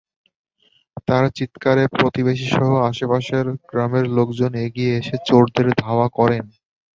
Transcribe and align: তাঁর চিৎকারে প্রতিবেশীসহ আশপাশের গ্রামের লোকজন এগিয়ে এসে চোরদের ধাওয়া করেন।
তাঁর 1.07 1.23
চিৎকারে 1.37 1.83
প্রতিবেশীসহ 1.93 2.67
আশপাশের 2.89 3.45
গ্রামের 3.69 4.05
লোকজন 4.17 4.51
এগিয়ে 4.65 4.91
এসে 4.99 5.15
চোরদের 5.27 5.67
ধাওয়া 5.81 6.07
করেন। 6.17 6.43